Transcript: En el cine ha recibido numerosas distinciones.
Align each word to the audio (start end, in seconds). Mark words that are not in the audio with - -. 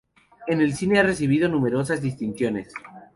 En 0.47 0.61
el 0.61 0.73
cine 0.73 0.97
ha 0.97 1.03
recibido 1.03 1.47
numerosas 1.47 2.01
distinciones. 2.01 2.73